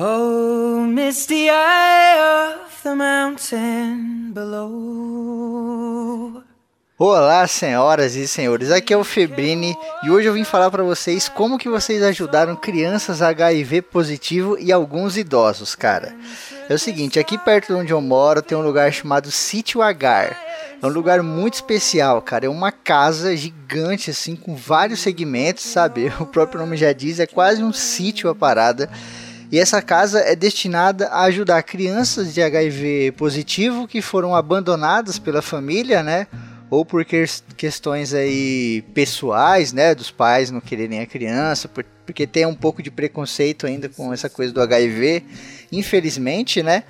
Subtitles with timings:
[0.00, 5.60] Oh, misty eye of the mountain below.
[6.96, 8.70] Olá, senhoras e senhores.
[8.70, 12.54] Aqui é o Febrini e hoje eu vim falar para vocês como que vocês ajudaram
[12.54, 16.14] crianças HIV positivo e alguns idosos, cara.
[16.68, 20.40] É o seguinte, aqui perto de onde eu moro tem um lugar chamado Sítio Agar.
[20.80, 22.46] É um lugar muito especial, cara.
[22.46, 26.12] É uma casa gigante, assim, com vários segmentos, sabe?
[26.20, 28.88] O próprio nome já diz, é quase um sítio a parada.
[29.50, 35.40] E essa casa é destinada a ajudar crianças de HIV positivo que foram abandonadas pela
[35.40, 36.26] família, né?
[36.70, 37.02] Ou por
[37.56, 39.94] questões aí pessoais, né?
[39.94, 41.66] Dos pais não quererem a criança,
[42.04, 45.24] porque tem um pouco de preconceito ainda com essa coisa do HIV,
[45.72, 46.84] infelizmente, né?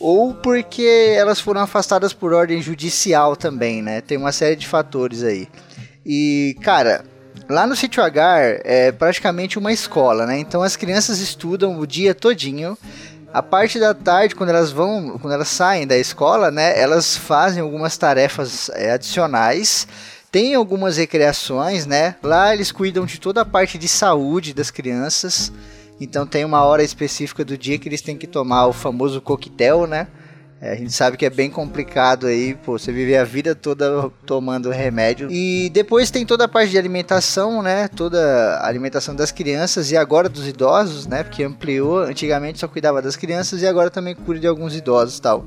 [0.00, 4.00] Ou porque elas foram afastadas por ordem judicial também, né?
[4.00, 5.46] Tem uma série de fatores aí.
[6.06, 7.04] E, cara,
[7.48, 10.38] Lá no Sítio Agar é praticamente uma escola, né?
[10.38, 12.76] Então as crianças estudam o dia todinho.
[13.32, 16.78] A parte da tarde, quando elas vão, quando elas saem da escola, né?
[16.78, 19.88] Elas fazem algumas tarefas é, adicionais.
[20.30, 22.16] Tem algumas recreações, né?
[22.22, 25.50] Lá eles cuidam de toda a parte de saúde das crianças.
[25.98, 29.86] Então tem uma hora específica do dia que eles têm que tomar o famoso coquetel,
[29.86, 30.06] né?
[30.60, 34.10] É, a gente sabe que é bem complicado aí, pô, você viver a vida toda
[34.26, 35.30] tomando remédio.
[35.30, 37.86] E depois tem toda a parte de alimentação, né?
[37.86, 38.20] Toda
[38.56, 41.22] a alimentação das crianças e agora dos idosos, né?
[41.22, 45.44] Porque ampliou, antigamente só cuidava das crianças e agora também cuida de alguns idosos tal.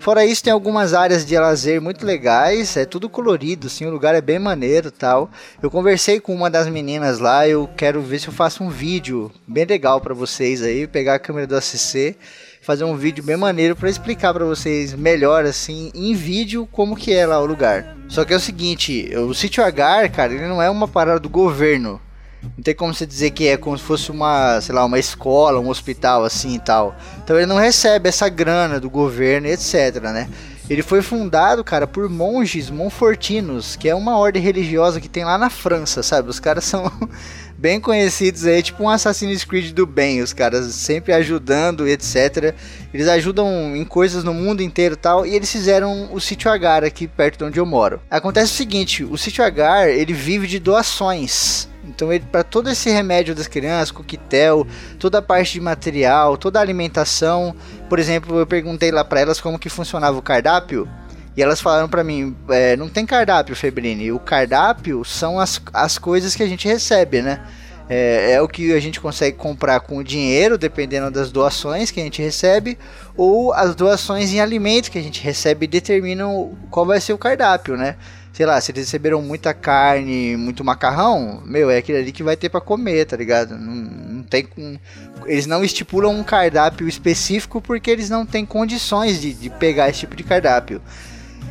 [0.00, 4.14] Fora isso, tem algumas áreas de lazer muito legais, é tudo colorido, assim, o lugar
[4.14, 5.30] é bem maneiro tal.
[5.62, 9.30] Eu conversei com uma das meninas lá, eu quero ver se eu faço um vídeo
[9.46, 12.16] bem legal para vocês aí, pegar a câmera do ACC
[12.60, 17.12] fazer um vídeo bem maneiro para explicar para vocês melhor assim em vídeo como que
[17.12, 17.96] é lá o lugar.
[18.08, 21.28] Só que é o seguinte, o sítio Agar, cara, ele não é uma parada do
[21.28, 22.00] governo.
[22.42, 25.60] Não tem como você dizer que é como se fosse uma, sei lá, uma escola,
[25.60, 26.94] um hospital assim e tal.
[27.22, 30.28] Então ele não recebe essa grana do governo etc, né?
[30.70, 35.36] Ele foi fundado, cara, por monges monfortinos, que é uma ordem religiosa que tem lá
[35.36, 36.30] na França, sabe?
[36.30, 36.88] Os caras são
[37.58, 42.54] bem conhecidos aí, tipo um Assassin's Creed do bem, os caras sempre ajudando, etc.
[42.94, 46.84] Eles ajudam em coisas no mundo inteiro e tal, e eles fizeram o Sítio Agar
[46.84, 48.00] aqui perto de onde eu moro.
[48.08, 51.68] Acontece o seguinte, o Sítio Agar, ele vive de doações.
[51.94, 54.66] Então, ele para todo esse remédio das crianças, coquetel,
[54.98, 57.54] toda a parte de material, toda a alimentação,
[57.88, 60.88] por exemplo, eu perguntei lá para elas como que funcionava o cardápio.
[61.36, 64.10] E elas falaram para mim, é, não tem cardápio, Febrini.
[64.12, 67.40] O cardápio são as, as coisas que a gente recebe, né?
[67.88, 71.98] É, é, o que a gente consegue comprar com o dinheiro, dependendo das doações que
[71.98, 72.78] a gente recebe,
[73.16, 77.76] ou as doações em alimentos que a gente recebe determinam qual vai ser o cardápio,
[77.76, 77.96] né?
[78.32, 82.36] Sei lá, se eles receberam muita carne, muito macarrão, meu, é aquele ali que vai
[82.36, 83.58] ter para comer, tá ligado?
[83.58, 84.78] Não, não tem com.
[85.26, 90.00] Eles não estipulam um cardápio específico porque eles não têm condições de, de pegar esse
[90.00, 90.80] tipo de cardápio.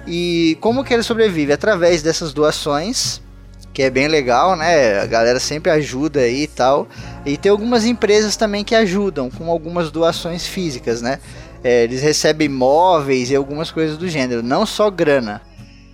[0.07, 1.51] E como que ele sobrevive?
[1.51, 3.21] Através dessas doações,
[3.73, 4.99] que é bem legal, né?
[4.99, 6.87] A galera sempre ajuda aí e tal.
[7.25, 11.19] E tem algumas empresas também que ajudam com algumas doações físicas, né?
[11.63, 15.41] É, eles recebem móveis e algumas coisas do gênero, não só grana.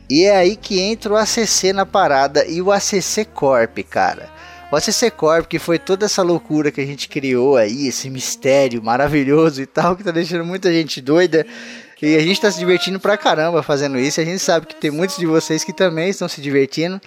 [0.09, 4.29] E é aí que entra o ACC na parada e o ACC Corp, cara.
[4.71, 8.83] O ACC Corp, que foi toda essa loucura que a gente criou aí, esse mistério
[8.83, 11.45] maravilhoso e tal, que tá deixando muita gente doida.
[12.01, 14.21] E a gente tá se divertindo pra caramba fazendo isso.
[14.21, 17.01] A gente sabe que tem muitos de vocês que também estão se divertindo.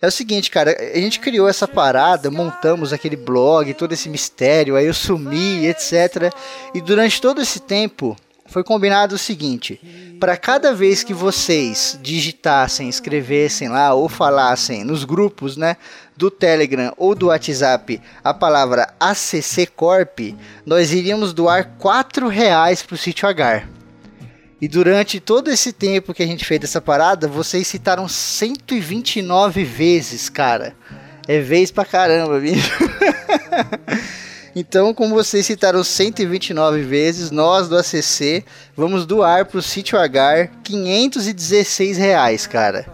[0.00, 4.76] É o seguinte, cara, a gente criou essa parada, montamos aquele blog, todo esse mistério,
[4.76, 6.32] aí eu sumi, etc.
[6.72, 8.16] E durante todo esse tempo
[8.48, 9.80] foi combinado o seguinte:
[10.18, 15.76] para cada vez que vocês digitassem, escrevessem lá ou falassem nos grupos, né,
[16.16, 20.18] do Telegram ou do WhatsApp a palavra ACC Corp,
[20.66, 23.68] nós iríamos doar quatro reais para o sítio Agar.
[24.60, 30.28] E durante todo esse tempo que a gente fez essa parada, vocês citaram 129 vezes,
[30.28, 30.74] cara.
[31.28, 32.72] É vez pra caramba, bicho.
[34.58, 38.44] então, como vocês citaram 129 vezes, nós do ACC
[38.76, 42.84] vamos doar pro Sítio Agar 516 reais, cara.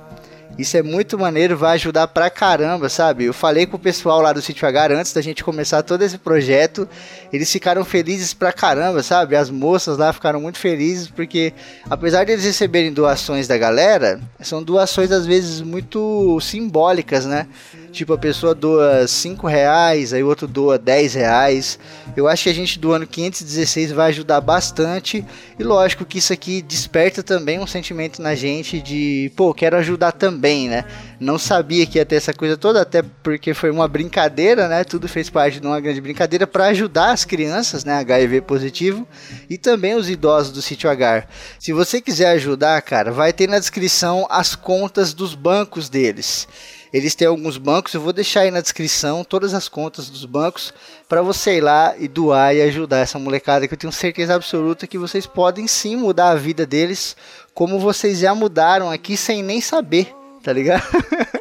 [0.59, 3.25] Isso é muito maneiro, vai ajudar pra caramba, sabe?
[3.25, 6.19] Eu falei com o pessoal lá do Sítio Agar antes da gente começar todo esse
[6.19, 6.87] projeto.
[7.33, 9.35] Eles ficaram felizes pra caramba, sabe?
[9.35, 11.55] As moças lá ficaram muito felizes porque,
[11.89, 17.47] apesar de eles receberem doações da galera, são doações às vezes muito simbólicas, né?
[17.95, 21.79] Tipo, a pessoa doa 5 reais, aí o outro doa 10 reais.
[22.17, 25.25] Eu acho que a gente doando 516 vai ajudar bastante.
[25.57, 30.11] E lógico que isso aqui desperta também um sentimento na gente de, pô, quero ajudar
[30.11, 30.85] também, né?
[31.21, 34.83] Não sabia que ia ter essa coisa toda, até porque foi uma brincadeira, né?
[34.83, 37.95] Tudo fez parte de uma grande brincadeira para ajudar as crianças, né?
[37.95, 39.07] HIV positivo
[39.49, 41.29] e também os idosos do sítio H.
[41.61, 46.49] Se você quiser ajudar, cara, vai ter na descrição as contas dos bancos deles.
[46.95, 50.73] Eles têm alguns bancos, eu vou deixar aí na descrição todas as contas dos bancos
[51.09, 54.87] para você ir lá e doar e ajudar essa molecada que eu tenho certeza absoluta
[54.87, 57.17] que vocês podem sim mudar a vida deles,
[57.53, 60.85] como vocês já mudaram aqui sem nem saber, tá ligado?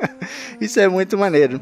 [0.60, 1.62] Isso é muito maneiro.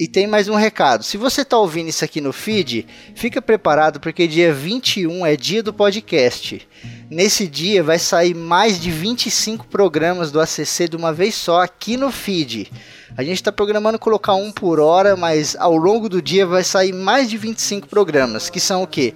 [0.00, 1.04] E tem mais um recado.
[1.04, 2.86] Se você está ouvindo isso aqui no feed,
[3.16, 6.66] fica preparado porque dia 21 é dia do podcast.
[7.10, 11.96] Nesse dia vai sair mais de 25 programas do ACC de uma vez só aqui
[11.96, 12.70] no feed.
[13.16, 16.92] A gente está programando colocar um por hora, mas ao longo do dia vai sair
[16.92, 19.14] mais de 25 programas, que são o quê?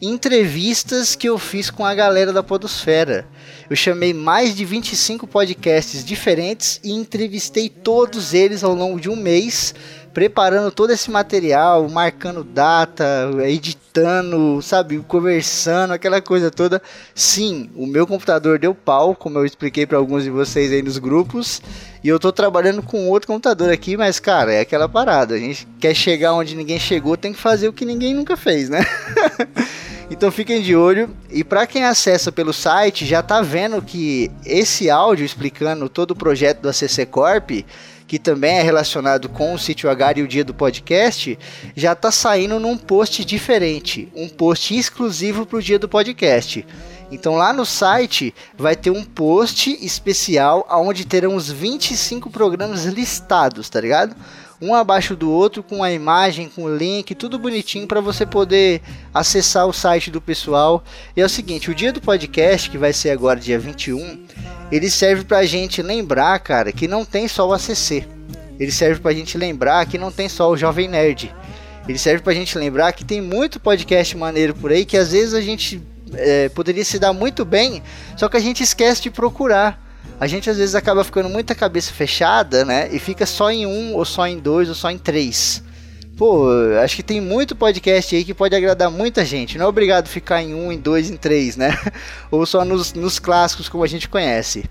[0.00, 3.26] Entrevistas que eu fiz com a galera da Podosfera.
[3.68, 9.16] Eu chamei mais de 25 podcasts diferentes e entrevistei todos eles ao longo de um
[9.16, 9.74] mês
[10.12, 16.82] preparando todo esse material, marcando data, editando, sabe, conversando, aquela coisa toda.
[17.14, 20.98] Sim, o meu computador deu pau, como eu expliquei para alguns de vocês aí nos
[20.98, 21.62] grupos,
[22.02, 25.34] e eu tô trabalhando com outro computador aqui, mas cara, é aquela parada.
[25.34, 28.68] A gente quer chegar onde ninguém chegou, tem que fazer o que ninguém nunca fez,
[28.68, 28.84] né?
[30.10, 31.08] Então fiquem de olho.
[31.30, 36.16] E para quem acessa pelo site, já tá vendo que esse áudio explicando todo o
[36.16, 37.50] projeto do ACC Corp
[38.10, 41.38] que também é relacionado com o sítio H e o dia do podcast,
[41.76, 46.66] já está saindo num post diferente, um post exclusivo para o dia do podcast.
[47.12, 53.70] Então lá no site vai ter um post especial onde terão os 25 programas listados,
[53.70, 54.16] tá ligado?
[54.60, 58.82] Um abaixo do outro com a imagem, com o link, tudo bonitinho para você poder
[59.12, 60.84] acessar o site do pessoal.
[61.16, 64.26] E é o seguinte, o dia do podcast, que vai ser agora dia 21,
[64.70, 68.06] ele serve pra gente lembrar, cara, que não tem só o ACC.
[68.58, 71.34] Ele serve pra gente lembrar que não tem só o Jovem Nerd.
[71.88, 75.32] Ele serve pra gente lembrar que tem muito podcast maneiro por aí que às vezes
[75.32, 75.82] a gente
[76.12, 77.82] é, poderia se dar muito bem,
[78.16, 79.89] só que a gente esquece de procurar
[80.20, 82.88] a gente às vezes acaba ficando muita cabeça fechada, né?
[82.92, 85.62] E fica só em um, ou só em dois, ou só em três.
[86.16, 86.46] Pô,
[86.84, 89.56] acho que tem muito podcast aí que pode agradar muita gente.
[89.56, 91.74] Não é obrigado ficar em um, em dois, em três, né?
[92.30, 94.64] ou só nos, nos clássicos como a gente conhece.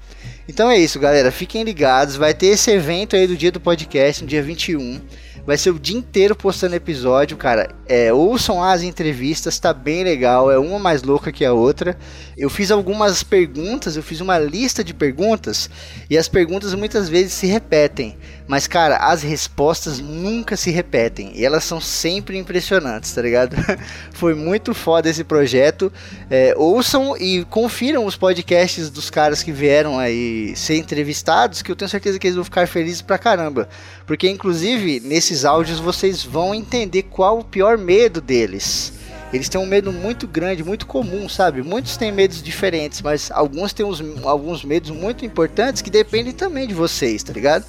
[0.49, 1.31] Então é isso, galera.
[1.31, 2.15] Fiquem ligados.
[2.15, 4.99] Vai ter esse evento aí do dia do podcast, no dia 21.
[5.45, 7.69] Vai ser o dia inteiro postando episódio, cara.
[7.87, 10.49] É, ouçam as entrevistas, tá bem legal.
[10.49, 11.95] É uma mais louca que a outra.
[12.35, 15.69] Eu fiz algumas perguntas, eu fiz uma lista de perguntas
[16.09, 18.17] e as perguntas muitas vezes se repetem.
[18.49, 23.55] Mas, cara, as respostas nunca se repetem e elas são sempre impressionantes, tá ligado?
[24.11, 25.93] Foi muito foda esse projeto.
[26.31, 31.75] É, ouçam e confiram os podcasts dos caras que vieram aí ser entrevistados, que eu
[31.75, 33.69] tenho certeza que eles vão ficar felizes pra caramba.
[34.07, 38.93] Porque, inclusive, nesses áudios vocês vão entender qual o pior medo deles.
[39.31, 41.61] Eles têm um medo muito grande, muito comum, sabe?
[41.61, 46.67] Muitos têm medos diferentes, mas alguns têm uns, alguns medos muito importantes que dependem também
[46.67, 47.63] de vocês, tá ligado?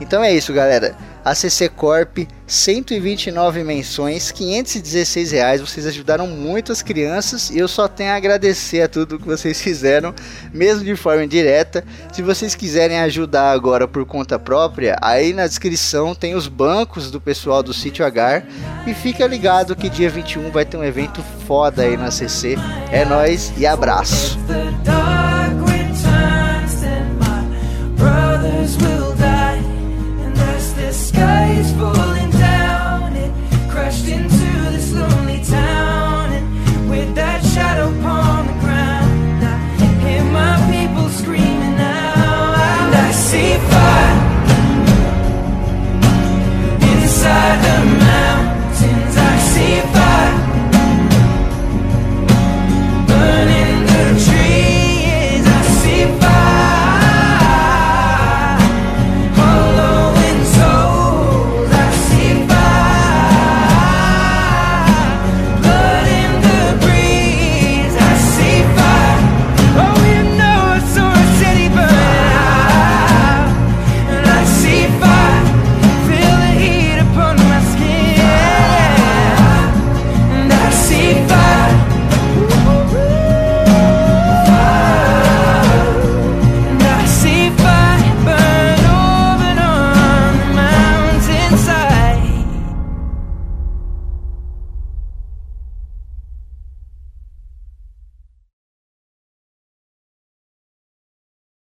[0.00, 0.96] Então é isso, galera.
[1.24, 5.60] ACC Corp, 129 menções, 516 reais.
[5.60, 9.60] Vocês ajudaram muito as crianças e eu só tenho a agradecer a tudo que vocês
[9.62, 10.12] fizeram,
[10.52, 11.84] mesmo de forma indireta.
[12.12, 17.20] Se vocês quiserem ajudar agora por conta própria, aí na descrição tem os bancos do
[17.20, 18.44] pessoal do Sítio Agar.
[18.86, 22.56] E fica ligado que dia 21 vai ter um evento foda aí na ACC.
[22.90, 24.36] É nós e abraço.